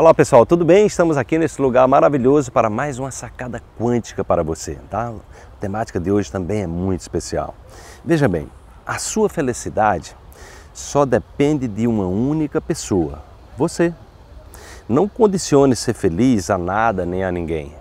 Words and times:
Olá 0.00 0.14
pessoal, 0.14 0.46
tudo 0.46 0.64
bem? 0.64 0.86
Estamos 0.86 1.18
aqui 1.18 1.36
nesse 1.36 1.60
lugar 1.60 1.86
maravilhoso 1.86 2.50
para 2.50 2.70
mais 2.70 2.98
uma 2.98 3.10
sacada 3.10 3.62
quântica 3.78 4.24
para 4.24 4.42
você, 4.42 4.78
tá? 4.88 5.08
A 5.10 5.60
temática 5.60 6.00
de 6.00 6.10
hoje 6.10 6.32
também 6.32 6.62
é 6.62 6.66
muito 6.66 7.02
especial. 7.02 7.54
Veja 8.02 8.26
bem, 8.26 8.48
a 8.86 8.98
sua 8.98 9.28
felicidade 9.28 10.16
só 10.72 11.04
depende 11.04 11.68
de 11.68 11.86
uma 11.86 12.06
única 12.06 12.62
pessoa, 12.62 13.22
você. 13.58 13.92
Não 14.88 15.06
condicione 15.06 15.76
ser 15.76 15.92
feliz 15.92 16.48
a 16.48 16.56
nada 16.56 17.04
nem 17.04 17.22
a 17.22 17.30
ninguém. 17.30 17.74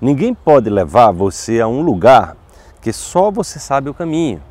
Ninguém 0.00 0.34
pode 0.34 0.68
levar 0.68 1.12
você 1.12 1.60
a 1.60 1.68
um 1.68 1.80
lugar 1.80 2.36
que 2.80 2.92
só 2.92 3.30
você 3.30 3.60
sabe 3.60 3.88
o 3.88 3.94
caminho. 3.94 4.42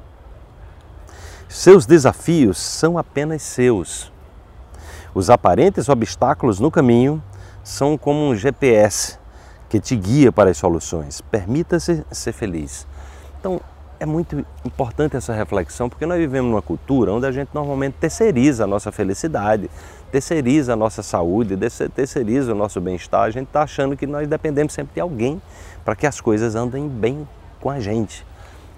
Seus 1.49 1.85
desafios 1.85 2.57
são 2.57 2.97
apenas 2.97 3.41
seus. 3.41 4.12
Os 5.15 5.29
aparentes 5.29 5.89
obstáculos 5.89 6.59
no 6.59 6.71
caminho 6.71 7.21
são 7.63 7.97
como 7.97 8.27
um 8.27 8.35
GPS 8.35 9.19
que 9.69 9.79
te 9.79 9.95
guia 9.95 10.31
para 10.31 10.49
as 10.49 10.57
soluções. 10.57 11.21
Permita-se 11.21 12.03
ser 12.11 12.33
feliz. 12.33 12.87
Então, 13.39 13.61
é 13.99 14.05
muito 14.05 14.45
importante 14.65 15.15
essa 15.15 15.33
reflexão, 15.33 15.87
porque 15.87 16.05
nós 16.05 16.17
vivemos 16.17 16.49
numa 16.49 16.61
cultura 16.61 17.13
onde 17.13 17.25
a 17.25 17.31
gente 17.31 17.49
normalmente 17.53 17.95
terceiriza 17.99 18.63
a 18.63 18.67
nossa 18.67 18.91
felicidade, 18.91 19.69
terceiriza 20.11 20.73
a 20.73 20.75
nossa 20.75 21.01
saúde, 21.03 21.55
terceiriza 21.95 22.51
o 22.51 22.55
nosso 22.55 22.81
bem-estar. 22.81 23.21
A 23.21 23.29
gente 23.29 23.47
está 23.47 23.61
achando 23.61 23.95
que 23.95 24.07
nós 24.07 24.27
dependemos 24.27 24.73
sempre 24.73 24.95
de 24.95 24.99
alguém 24.99 25.41
para 25.85 25.95
que 25.95 26.07
as 26.07 26.19
coisas 26.19 26.55
andem 26.55 26.89
bem 26.89 27.27
com 27.61 27.69
a 27.69 27.79
gente. 27.79 28.25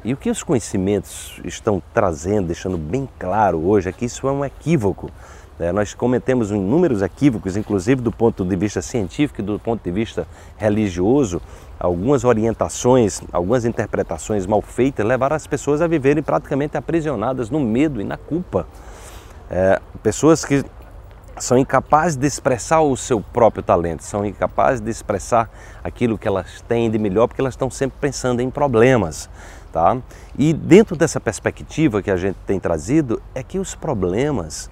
E 0.05 0.13
o 0.13 0.17
que 0.17 0.29
os 0.29 0.43
conhecimentos 0.43 1.41
estão 1.43 1.81
trazendo, 1.91 2.45
deixando 2.45 2.77
bem 2.77 3.09
claro 3.17 3.57
hoje, 3.65 3.89
é 3.89 3.91
que 3.91 4.05
isso 4.05 4.27
é 4.27 4.31
um 4.31 4.45
equívoco. 4.45 5.09
É, 5.59 5.71
nós 5.71 5.95
cometemos 5.95 6.51
inúmeros 6.51 7.01
equívocos, 7.01 7.57
inclusive 7.57 8.03
do 8.03 8.11
ponto 8.11 8.45
de 8.45 8.55
vista 8.55 8.83
científico 8.83 9.41
e 9.41 9.43
do 9.43 9.57
ponto 9.57 9.83
de 9.83 9.89
vista 9.89 10.27
religioso. 10.57 11.41
Algumas 11.79 12.23
orientações, 12.23 13.19
algumas 13.31 13.65
interpretações 13.65 14.45
mal 14.45 14.61
feitas 14.61 15.03
levaram 15.03 15.35
as 15.35 15.47
pessoas 15.47 15.81
a 15.81 15.87
viverem 15.87 16.21
praticamente 16.21 16.77
aprisionadas 16.77 17.49
no 17.49 17.59
medo 17.59 17.99
e 17.99 18.03
na 18.03 18.15
culpa. 18.15 18.67
É, 19.49 19.81
pessoas 20.03 20.45
que 20.45 20.63
são 21.37 21.57
incapazes 21.57 22.15
de 22.15 22.27
expressar 22.27 22.81
o 22.81 22.95
seu 22.95 23.19
próprio 23.19 23.63
talento, 23.63 24.03
são 24.03 24.25
incapazes 24.25 24.79
de 24.79 24.89
expressar 24.89 25.49
aquilo 25.83 26.17
que 26.17 26.27
elas 26.27 26.61
têm 26.67 26.89
de 26.91 26.97
melhor, 26.97 27.27
porque 27.27 27.41
elas 27.41 27.53
estão 27.53 27.69
sempre 27.69 27.97
pensando 27.99 28.39
em 28.39 28.51
problemas. 28.51 29.29
Tá? 29.75 29.97
E 30.39 30.53
dentro 30.53 30.95
dessa 30.95 31.19
perspectiva 31.19 32.01
que 32.01 32.09
a 32.09 32.15
gente 32.15 32.37
tem 32.47 32.57
trazido, 32.61 33.21
é 33.35 33.43
que 33.43 33.59
os 33.59 33.75
problemas 33.75 34.69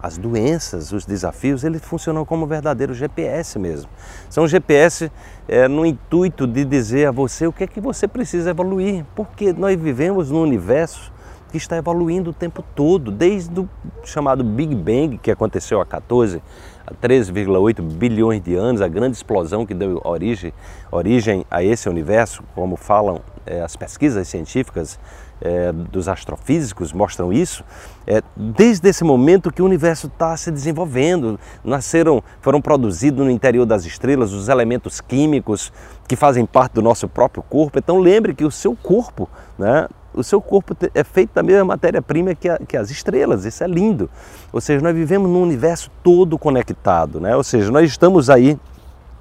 as 0.00 0.16
doenças, 0.16 0.92
os 0.92 1.04
desafios, 1.04 1.64
eles 1.64 1.82
funcionam 1.82 2.24
como 2.26 2.46
verdadeiro 2.46 2.94
GPS 2.94 3.58
mesmo. 3.58 3.90
São 4.30 4.46
GPS 4.46 5.10
é, 5.48 5.66
no 5.66 5.84
intuito 5.84 6.46
de 6.46 6.62
dizer 6.64 7.06
a 7.06 7.10
você 7.10 7.48
o 7.48 7.52
que 7.52 7.64
é 7.64 7.66
que 7.66 7.80
você 7.80 8.06
precisa 8.06 8.50
evoluir, 8.50 9.04
porque 9.16 9.52
nós 9.52 9.80
vivemos 9.80 10.30
num 10.30 10.42
universo 10.42 11.10
que 11.54 11.58
está 11.58 11.76
evoluindo 11.76 12.30
o 12.30 12.32
tempo 12.32 12.64
todo, 12.74 13.12
desde 13.12 13.60
o 13.60 13.68
chamado 14.02 14.42
Big 14.42 14.74
Bang, 14.74 15.16
que 15.18 15.30
aconteceu 15.30 15.80
há 15.80 15.86
14 15.86 16.42
a 16.84 16.92
13,8 16.92 17.80
bilhões 17.80 18.42
de 18.42 18.56
anos, 18.56 18.82
a 18.82 18.88
grande 18.88 19.16
explosão 19.16 19.64
que 19.64 19.72
deu 19.72 20.00
origem, 20.02 20.52
origem 20.90 21.46
a 21.48 21.62
esse 21.62 21.88
universo, 21.88 22.42
como 22.56 22.74
falam 22.74 23.20
é, 23.46 23.62
as 23.62 23.76
pesquisas 23.76 24.26
científicas 24.26 24.98
é, 25.40 25.70
dos 25.70 26.08
astrofísicos 26.08 26.92
mostram 26.92 27.32
isso, 27.32 27.64
é, 28.04 28.20
desde 28.36 28.88
esse 28.88 29.04
momento 29.04 29.52
que 29.52 29.62
o 29.62 29.64
universo 29.64 30.08
está 30.08 30.36
se 30.36 30.50
desenvolvendo, 30.50 31.38
nasceram, 31.62 32.20
foram 32.40 32.60
produzidos 32.60 33.24
no 33.24 33.30
interior 33.30 33.64
das 33.64 33.84
estrelas 33.84 34.32
os 34.32 34.48
elementos 34.48 35.00
químicos 35.00 35.72
que 36.08 36.16
fazem 36.16 36.44
parte 36.44 36.72
do 36.72 36.82
nosso 36.82 37.06
próprio 37.06 37.44
corpo. 37.44 37.78
Então 37.78 38.00
lembre 38.00 38.34
que 38.34 38.44
o 38.44 38.50
seu 38.50 38.74
corpo, 38.74 39.28
né, 39.56 39.86
o 40.14 40.22
seu 40.22 40.40
corpo 40.40 40.76
é 40.94 41.04
feito 41.04 41.34
da 41.34 41.42
mesma 41.42 41.64
matéria-prima 41.64 42.34
que, 42.34 42.48
que, 42.66 42.76
as 42.76 42.90
estrelas, 42.90 43.44
isso 43.44 43.62
é 43.62 43.66
lindo. 43.66 44.08
Ou 44.52 44.60
seja, 44.60 44.82
nós 44.82 44.94
vivemos 44.94 45.28
num 45.28 45.42
universo 45.42 45.90
todo 46.02 46.38
conectado, 46.38 47.20
né? 47.20 47.36
ou 47.36 47.42
seja, 47.42 47.70
nós 47.70 47.90
estamos 47.90 48.30
aí 48.30 48.58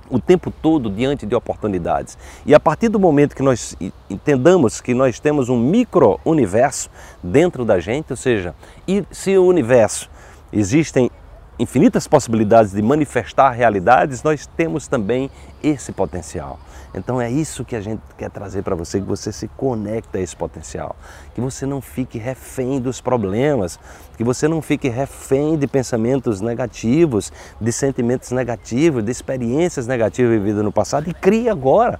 o 0.09 0.19
tempo 0.19 0.51
todo 0.51 0.89
diante 0.89 1.25
de 1.25 1.33
oportunidades. 1.33 2.17
E 2.45 2.53
a 2.53 2.59
partir 2.59 2.89
do 2.89 2.99
momento 2.99 3.35
que 3.35 3.41
nós 3.41 3.75
entendamos 4.09 4.79
que 4.79 4.93
nós 4.93 5.19
temos 5.19 5.49
um 5.49 5.57
micro-universo 5.57 6.89
dentro 7.21 7.65
da 7.65 7.79
gente, 7.79 8.11
ou 8.11 8.17
seja, 8.17 8.53
e 8.87 9.03
se 9.11 9.37
o 9.37 9.45
universo 9.45 10.09
existem 10.51 11.09
infinitas 11.59 12.07
possibilidades 12.07 12.71
de 12.71 12.81
manifestar 12.81 13.51
realidades, 13.51 14.23
nós 14.23 14.47
temos 14.47 14.87
também 14.87 15.29
esse 15.61 15.91
potencial. 15.91 16.59
Então 16.95 17.19
é 17.19 17.29
isso 17.29 17.65
que 17.65 17.75
a 17.75 17.81
gente 17.81 18.01
quer 18.17 18.29
trazer 18.29 18.61
para 18.61 18.75
você, 18.75 18.99
que 18.99 19.07
você 19.07 19.31
se 19.31 19.47
conecte 19.47 20.15
a 20.15 20.21
esse 20.21 20.35
potencial, 20.35 20.95
que 21.33 21.41
você 21.41 21.65
não 21.65 21.81
fique 21.81 22.19
refém 22.19 22.79
dos 22.79 23.01
problemas, 23.01 23.79
que 24.15 24.23
você 24.23 24.47
não 24.47 24.61
fique 24.61 24.89
refém 24.89 25.57
de 25.57 25.65
pensamentos 25.65 26.39
negativos, 26.39 27.33
de 27.59 27.71
sentimentos 27.71 28.29
negativos, 28.29 29.03
de 29.03 29.11
experiências 29.11 29.87
negativas 29.87 30.31
vividas 30.33 30.63
no 30.63 30.71
passado 30.71 31.09
e 31.09 31.13
crie 31.13 31.49
agora. 31.49 31.99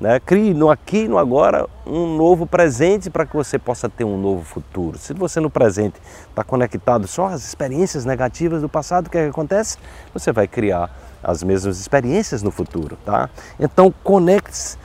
Né? 0.00 0.20
Crie 0.20 0.54
no 0.54 0.70
aqui 0.70 1.04
e 1.04 1.08
no 1.08 1.18
agora 1.18 1.68
um 1.84 2.16
novo 2.16 2.46
presente 2.46 3.10
para 3.10 3.26
que 3.26 3.34
você 3.34 3.58
possa 3.58 3.88
ter 3.88 4.04
um 4.04 4.16
novo 4.20 4.44
futuro. 4.44 4.96
Se 4.96 5.12
você 5.12 5.40
no 5.40 5.50
presente 5.50 6.00
está 6.28 6.44
conectado 6.44 7.08
só 7.08 7.26
às 7.26 7.44
experiências 7.44 8.04
negativas 8.04 8.62
do 8.62 8.68
passado, 8.68 9.08
o 9.08 9.10
que, 9.10 9.18
é 9.18 9.24
que 9.24 9.30
acontece? 9.30 9.76
Você 10.14 10.30
vai 10.30 10.46
criar 10.46 10.88
as 11.22 11.42
mesmas 11.42 11.80
experiências 11.80 12.44
no 12.44 12.52
futuro, 12.52 12.96
tá? 13.04 13.28
Então 13.58 13.92
conecte-se 14.04 14.78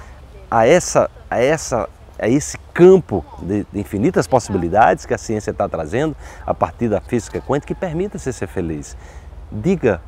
a 0.49 0.65
essa, 0.67 1.09
a 1.29 1.39
essa, 1.39 1.87
a 2.17 2.27
esse 2.27 2.57
campo 2.73 3.23
de, 3.39 3.67
de 3.71 3.79
infinitas 3.79 4.25
possibilidades 4.25 5.05
que 5.05 5.13
a 5.13 5.17
ciência 5.17 5.51
está 5.51 5.69
trazendo 5.69 6.15
a 6.43 6.55
partir 6.55 6.89
da 6.89 6.99
física 6.99 7.39
quântica 7.39 7.73
que 7.73 7.79
permita 7.79 8.17
você 8.17 8.33
ser 8.33 8.47
feliz. 8.47 8.97
Diga 9.51 10.01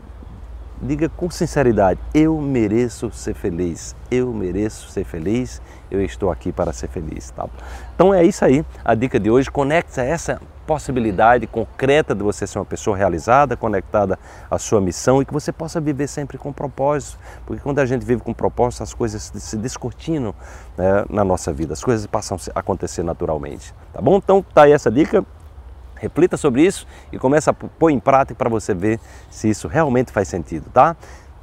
diga 0.82 1.10
com 1.10 1.30
sinceridade: 1.30 2.00
eu 2.14 2.40
mereço 2.40 3.12
ser 3.12 3.34
feliz, 3.34 3.96
eu 4.12 4.34
mereço 4.34 4.90
ser 4.90 5.04
feliz, 5.04 5.62
eu 5.90 6.02
estou 6.02 6.32
aqui 6.32 6.52
para 6.52 6.74
ser 6.74 6.88
feliz. 6.88 7.32
Tá? 7.32 7.48
Então 7.96 8.14
é 8.14 8.24
isso 8.24 8.44
aí, 8.44 8.66
a 8.84 8.96
dica 8.96 9.20
de 9.20 9.30
hoje. 9.30 9.50
Conecte-se 9.50 10.02
a 10.02 10.04
essa 10.04 10.42
possibilidade 10.66 11.46
concreta 11.46 12.16
de 12.16 12.24
você 12.24 12.48
ser 12.48 12.58
uma 12.58 12.66
pessoa 12.66 12.98
realizada, 12.98 13.56
conectada 13.56 14.18
à 14.50 14.58
sua 14.58 14.82
missão 14.82 15.22
e 15.22 15.26
que 15.26 15.32
você 15.32 15.52
possa 15.52 15.80
viver 15.80 16.08
sempre 16.08 16.38
com 16.38 16.52
propósito, 16.52 17.20
porque 17.46 17.62
quando 17.62 17.80
a 17.80 17.86
gente 17.86 18.04
vive 18.04 18.22
com 18.22 18.34
propósito, 18.34 18.84
as 18.84 18.94
coisas 18.94 19.32
se 19.36 19.58
descortinam 19.58 20.34
né, 20.78 21.06
na 21.10 21.24
nossa 21.24 21.54
vida, 21.54 21.74
as 21.74 21.84
coisas 21.84 22.06
passam 22.08 22.38
a 22.54 22.60
acontecer 22.60 23.04
naturalmente. 23.04 23.74
Tá 23.94 24.02
bom? 24.02 24.18
Então 24.18 24.44
tá 24.54 24.64
aí 24.64 24.72
essa 24.72 24.92
dica. 24.92 25.24
Reflita 25.96 26.38
sobre 26.38 26.66
isso 26.66 26.86
e 27.12 27.18
comece 27.18 27.50
a 27.50 27.54
pôr 27.54 27.90
em 27.90 28.00
prática 28.00 28.36
para 28.36 28.50
você 28.50 28.74
ver 28.74 29.00
se 29.30 29.50
isso 29.50 29.68
realmente 29.68 30.12
faz 30.12 30.28
sentido, 30.28 30.70
tá? 30.74 30.96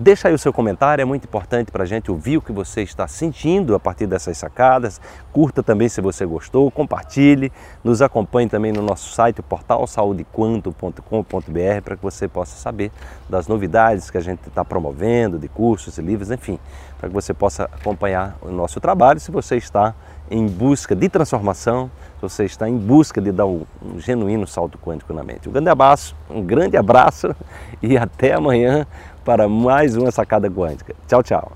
Deixa 0.03 0.27
aí 0.27 0.35
o 0.35 0.39
seu 0.39 0.53
comentário, 0.53 1.01
é 1.01 1.05
muito 1.05 1.27
importante 1.27 1.71
para 1.71 1.85
a 1.85 1.87
gente 1.87 2.11
ouvir 2.11 2.37
o 2.37 2.43
que 2.43 2.51
você 2.51 2.83
está 2.83 3.07
sentindo 3.07 3.73
a 3.73 3.79
partir 3.79 4.07
dessas 4.07 4.37
sacadas. 4.37 5.01
Curta 5.33 5.63
também 5.63 5.89
se 5.89 6.01
você 6.01 6.27
gostou, 6.27 6.71
compartilhe, 6.73 7.53
nos 7.85 8.03
acompanhe 8.03 8.49
também 8.49 8.73
no 8.73 8.83
nosso 8.83 9.15
site, 9.15 9.39
o 9.39 9.43
portal 9.45 9.87
saudequanto.com.br, 9.87 11.83
para 11.85 11.97
que 11.97 12.03
você 12.03 12.27
possa 12.27 12.57
saber 12.57 12.91
das 13.29 13.47
novidades 13.47 14.11
que 14.11 14.19
a 14.19 14.21
gente 14.21 14.49
está 14.49 14.65
promovendo, 14.65 15.39
de 15.39 15.47
cursos 15.47 15.97
e 15.99 16.03
livros, 16.03 16.33
enfim, 16.33 16.59
para 16.99 17.09
que 17.09 17.15
você 17.15 17.33
possa 17.33 17.65
acompanhar 17.65 18.37
o 18.43 18.51
nosso 18.51 18.81
trabalho. 18.81 19.21
Se 19.21 19.31
você 19.31 19.57
está 19.57 19.95
em 20.29 20.49
busca 20.49 20.97
de 20.97 21.09
transformação, 21.09 21.89
você 22.23 22.45
está 22.45 22.69
em 22.69 22.79
busca 22.79 23.21
de 23.21 23.33
dar 23.33 23.47
um, 23.47 23.63
um 23.85 23.99
genuíno 23.99 24.47
salto 24.47 24.79
quântico 24.79 25.13
na 25.13 25.25
mente. 25.25 25.49
Um 25.49 25.53
grande 25.53 25.69
abraço, 25.69 26.17
um 26.31 26.43
grande 26.43 26.77
abraço 26.77 27.35
e 27.83 27.99
até 27.99 28.33
amanhã 28.33 28.87
para 29.25 29.49
mais 29.49 29.97
uma 29.97 30.11
sacada 30.11 30.49
quântica. 30.49 30.95
Tchau, 31.09 31.23
tchau. 31.23 31.53